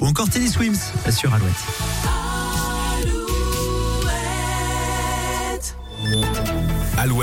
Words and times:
ou 0.00 0.06
encore 0.06 0.28
Teddy 0.28 0.48
Swims 0.48 0.78
sur 1.10 1.32
Alouette. 1.34 2.29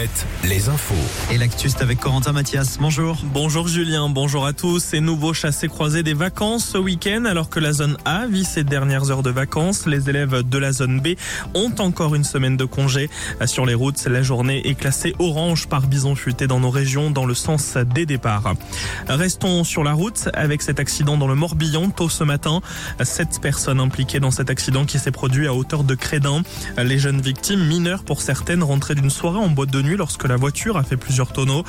Alouette, 0.00 0.26
les 0.44 0.68
infos. 0.70 0.94
Et 1.30 1.36
l'actu, 1.36 1.68
c'est 1.68 1.82
avec 1.82 2.00
Corentin 2.00 2.32
Mathias. 2.32 2.78
Bonjour. 2.80 3.18
Bonjour 3.34 3.68
Julien, 3.68 4.08
bonjour 4.08 4.46
à 4.46 4.54
tous. 4.54 4.82
C'est 4.82 5.00
nouveau 5.00 5.34
chassé 5.34 5.68
croisé 5.68 6.02
des 6.02 6.14
vacances 6.14 6.64
ce 6.64 6.78
week-end 6.78 7.26
alors 7.26 7.50
que 7.50 7.60
la 7.60 7.72
zone 7.72 7.98
A 8.06 8.26
vit 8.26 8.44
ses 8.44 8.64
dernières 8.64 9.10
heures 9.10 9.22
de 9.22 9.30
vacances. 9.30 9.86
Les 9.86 10.08
élèves 10.08 10.42
de 10.42 10.58
la 10.58 10.72
zone 10.72 11.00
B 11.00 11.08
ont 11.54 11.72
encore 11.80 12.14
une 12.14 12.24
semaine 12.24 12.56
de 12.56 12.64
congé. 12.64 13.10
Sur 13.44 13.66
les 13.66 13.74
routes, 13.74 14.02
la 14.06 14.22
journée 14.22 14.66
est 14.66 14.74
classée 14.74 15.14
orange 15.18 15.68
par 15.68 15.86
bison 15.86 16.14
futé 16.14 16.46
dans 16.46 16.60
nos 16.60 16.70
régions 16.70 17.10
dans 17.10 17.26
le 17.26 17.34
sens 17.34 17.76
des 17.76 18.06
départs. 18.06 18.54
Restons 19.06 19.64
sur 19.64 19.84
la 19.84 19.92
route 19.92 20.30
avec 20.32 20.62
cet 20.62 20.80
accident 20.80 21.18
dans 21.18 21.28
le 21.28 21.34
Morbihan 21.34 21.90
tôt 21.90 22.08
ce 22.08 22.24
matin. 22.24 22.62
Sept 23.02 23.40
personnes 23.42 23.80
impliquées 23.80 24.20
dans 24.20 24.30
cet 24.30 24.48
accident 24.48 24.86
qui 24.86 24.98
s'est 24.98 25.10
produit 25.10 25.46
à 25.46 25.52
hauteur 25.52 25.84
de 25.84 25.94
Crédin. 25.94 26.42
Les 26.78 26.98
jeunes 26.98 27.20
victimes, 27.20 27.66
mineures 27.66 28.04
pour 28.04 28.22
certaines, 28.22 28.62
rentraient 28.62 28.94
d'une 28.94 29.10
soirée 29.10 29.38
en 29.38 29.48
boîte 29.48 29.70
de 29.70 29.82
nuit 29.82 29.89
lorsque 29.96 30.24
la 30.24 30.36
voiture 30.36 30.76
a 30.76 30.82
fait 30.82 30.96
plusieurs 30.96 31.32
tonneaux. 31.32 31.64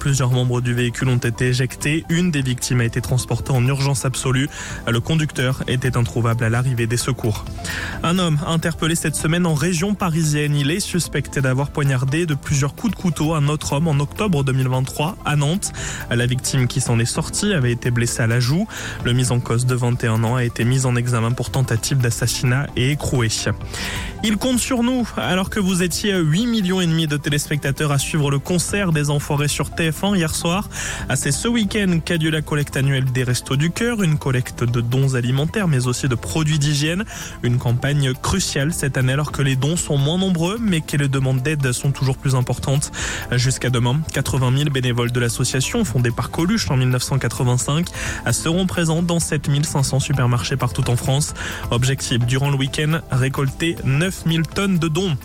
Plusieurs 0.00 0.30
membres 0.30 0.60
du 0.60 0.74
véhicule 0.74 1.08
ont 1.08 1.16
été 1.16 1.48
éjectés. 1.48 2.04
Une 2.08 2.30
des 2.30 2.42
victimes 2.42 2.80
a 2.80 2.84
été 2.84 3.00
transportée 3.00 3.52
en 3.52 3.66
urgence 3.66 4.04
absolue. 4.04 4.48
Le 4.88 5.00
conducteur 5.00 5.62
était 5.68 5.96
introuvable 5.96 6.44
à 6.44 6.48
l'arrivée 6.48 6.86
des 6.86 6.96
secours. 6.96 7.44
Un 8.02 8.18
homme 8.18 8.38
interpellé 8.46 8.94
cette 8.94 9.16
semaine 9.16 9.46
en 9.46 9.54
région 9.54 9.94
parisienne. 9.94 10.56
Il 10.56 10.70
est 10.70 10.80
suspecté 10.80 11.40
d'avoir 11.40 11.70
poignardé 11.70 12.26
de 12.26 12.34
plusieurs 12.34 12.74
coups 12.74 12.94
de 12.94 12.98
couteau 13.00 13.34
un 13.34 13.48
autre 13.48 13.74
homme 13.74 13.88
en 13.88 13.98
octobre 14.00 14.44
2023 14.44 15.16
à 15.24 15.36
Nantes. 15.36 15.72
La 16.10 16.26
victime 16.26 16.68
qui 16.68 16.80
s'en 16.80 16.98
est 16.98 17.04
sortie 17.04 17.52
avait 17.52 17.72
été 17.72 17.90
blessée 17.90 18.22
à 18.22 18.26
la 18.26 18.40
joue. 18.40 18.66
Le 19.04 19.12
mis 19.12 19.30
en 19.30 19.40
cause 19.40 19.66
de 19.66 19.74
21 19.74 20.24
ans 20.24 20.36
a 20.36 20.44
été 20.44 20.64
mis 20.64 20.86
en 20.86 20.96
examen 20.96 21.32
pour 21.32 21.50
tentative 21.50 21.98
d'assassinat 21.98 22.66
et 22.76 22.92
écroué. 22.92 23.26
Il 24.22 24.36
compte 24.36 24.58
sur 24.58 24.82
nous 24.82 25.08
alors 25.16 25.50
que 25.50 25.60
vous 25.60 25.82
étiez 25.82 26.16
8 26.16 26.46
millions 26.46 26.80
et 26.80 26.86
demi 26.86 27.06
de 27.06 27.16
téléspectateurs 27.16 27.65
à 27.66 27.98
suivre 27.98 28.30
le 28.30 28.38
concert 28.38 28.92
des 28.92 29.10
Enfoirés 29.10 29.48
sur 29.48 29.70
TF1 29.70 30.16
hier 30.16 30.32
soir. 30.36 30.68
C'est 31.16 31.32
ce 31.32 31.48
week-end 31.48 31.98
qu'a 32.04 32.16
lieu 32.16 32.30
la 32.30 32.40
collecte 32.40 32.76
annuelle 32.76 33.06
des 33.06 33.24
Restos 33.24 33.56
du 33.56 33.72
Cœur, 33.72 34.04
une 34.04 34.18
collecte 34.18 34.62
de 34.62 34.80
dons 34.80 35.16
alimentaires 35.16 35.66
mais 35.66 35.88
aussi 35.88 36.06
de 36.06 36.14
produits 36.14 36.60
d'hygiène. 36.60 37.04
Une 37.42 37.58
campagne 37.58 38.12
cruciale 38.14 38.72
cette 38.72 38.96
année 38.96 39.14
alors 39.14 39.32
que 39.32 39.42
les 39.42 39.56
dons 39.56 39.74
sont 39.74 39.98
moins 39.98 40.16
nombreux 40.16 40.58
mais 40.60 40.80
que 40.80 40.96
les 40.96 41.08
demandes 41.08 41.42
d'aide 41.42 41.72
sont 41.72 41.90
toujours 41.90 42.18
plus 42.18 42.36
importantes. 42.36 42.92
Jusqu'à 43.32 43.68
demain, 43.68 44.00
80 44.12 44.56
000 44.56 44.70
bénévoles 44.70 45.10
de 45.10 45.18
l'association 45.18 45.84
fondée 45.84 46.12
par 46.12 46.30
Coluche 46.30 46.70
en 46.70 46.76
1985 46.76 47.88
seront 48.30 48.66
présents 48.66 49.02
dans 49.02 49.18
7500 49.18 49.98
supermarchés 49.98 50.56
partout 50.56 50.88
en 50.88 50.96
France. 50.96 51.34
Objectif 51.72 52.20
durant 52.26 52.50
le 52.50 52.56
week-end, 52.56 53.00
récolter 53.10 53.74
9000 53.84 54.42
tonnes 54.42 54.78
de 54.78 54.86
dons. 54.86 55.16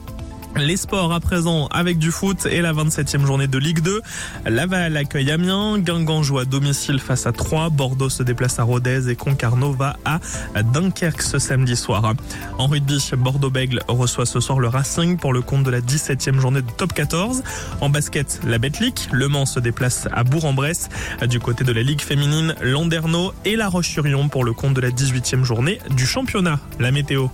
Les 0.57 0.77
sports 0.77 1.13
à 1.13 1.19
présent 1.19 1.67
avec 1.67 1.97
du 1.97 2.11
foot 2.11 2.45
et 2.45 2.61
la 2.61 2.73
27e 2.73 3.25
journée 3.25 3.47
de 3.47 3.57
Ligue 3.57 3.79
2. 3.79 4.01
Laval 4.45 4.97
accueille 4.97 5.31
Amiens, 5.31 5.79
Guingamp 5.79 6.23
joue 6.23 6.39
à 6.39 6.45
domicile 6.45 6.99
face 6.99 7.25
à 7.25 7.31
3, 7.31 7.69
Bordeaux 7.69 8.09
se 8.09 8.21
déplace 8.21 8.59
à 8.59 8.63
Rodez 8.63 9.09
et 9.09 9.15
Concarneau 9.15 9.71
va 9.71 9.97
à 10.05 10.19
Dunkerque 10.61 11.21
ce 11.21 11.39
samedi 11.39 11.75
soir. 11.75 12.13
En 12.57 12.67
rugby, 12.67 12.99
Bordeaux-Bègle 13.17 13.81
reçoit 13.87 14.25
ce 14.25 14.39
soir 14.39 14.59
le 14.59 14.67
Racing 14.67 15.17
pour 15.17 15.33
le 15.33 15.41
compte 15.41 15.63
de 15.63 15.71
la 15.71 15.81
17e 15.81 16.39
journée 16.39 16.61
de 16.61 16.71
Top 16.77 16.93
14. 16.93 17.43
En 17.79 17.89
basket, 17.89 18.41
la 18.45 18.57
Betclic, 18.57 19.07
Le 19.11 19.27
Mans 19.27 19.45
se 19.45 19.59
déplace 19.59 20.07
à 20.11 20.23
Bourg-en-Bresse. 20.23 20.89
Du 21.29 21.39
côté 21.39 21.63
de 21.63 21.71
la 21.71 21.81
Ligue 21.81 22.01
féminine, 22.01 22.55
Landerneau 22.61 23.33
et 23.45 23.55
La 23.55 23.69
Roche-sur-Yon 23.69 24.27
pour 24.27 24.43
le 24.43 24.53
compte 24.53 24.73
de 24.73 24.81
la 24.81 24.89
18e 24.89 25.43
journée 25.43 25.79
du 25.95 26.05
championnat. 26.05 26.59
La 26.79 26.91
météo. 26.91 27.27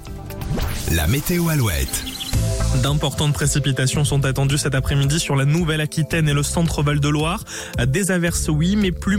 La 0.91 1.07
météo 1.07 1.49
Alouette. 1.49 2.16
D'importantes 2.75 3.33
précipitations 3.33 4.03
sont 4.03 4.25
attendues 4.25 4.57
cet 4.57 4.75
après-midi 4.75 5.19
sur 5.19 5.35
la 5.35 5.45
Nouvelle-Aquitaine 5.45 6.27
et 6.29 6.33
le 6.33 6.43
centre 6.43 6.83
Val-de-Loire. 6.83 7.43
Des 7.87 8.11
averses 8.11 8.49
oui, 8.49 8.75
mais 8.75 8.91
plus 8.91 9.15